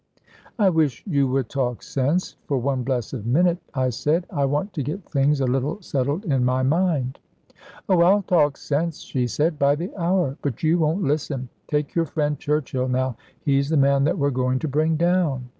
"I 0.57 0.71
wish 0.71 1.03
you 1.05 1.27
would 1.27 1.47
talk 1.47 1.83
sense 1.83 2.35
for 2.47 2.57
one 2.57 2.81
blessed 2.81 3.23
minute," 3.23 3.59
I 3.75 3.89
said; 3.91 4.25
"I 4.31 4.45
want 4.45 4.73
to 4.73 4.81
get 4.81 5.05
things 5.07 5.41
a 5.41 5.45
little 5.45 5.79
settled 5.83 6.25
in 6.25 6.43
my 6.43 6.63
mind." 6.63 7.19
"Oh, 7.87 8.01
I'll 8.01 8.23
talk 8.23 8.57
sense," 8.57 9.01
she 9.01 9.27
said, 9.27 9.59
"by 9.59 9.75
the 9.75 9.95
hour, 9.95 10.37
but 10.41 10.63
you 10.63 10.79
won't 10.79 11.03
listen. 11.03 11.49
Take 11.67 11.93
your 11.93 12.05
friend, 12.05 12.39
Churchill, 12.39 12.87
now. 12.87 13.15
He's 13.41 13.69
the 13.69 13.77
man 13.77 14.03
that 14.05 14.17
we're 14.17 14.31
going 14.31 14.57
to 14.57 14.67
bring 14.67 14.95
down. 14.95 15.49